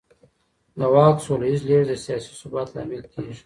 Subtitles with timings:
[0.79, 3.33] د واک سوله ييز لېږد د سياسي ثبات لامل کېږي.